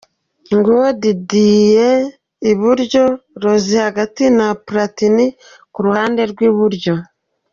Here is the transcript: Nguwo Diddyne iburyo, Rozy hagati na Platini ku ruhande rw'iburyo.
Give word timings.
Nguwo 0.55 0.87
Diddyne 1.01 1.89
iburyo, 2.51 3.03
Rozy 3.41 3.75
hagati 3.85 4.23
na 4.37 4.47
Platini 4.65 5.25
ku 5.73 5.79
ruhande 5.85 6.21
rw'iburyo. 6.31 6.93